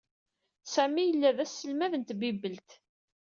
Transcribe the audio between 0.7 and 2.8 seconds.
Sami yella d aselmad n tbibelt.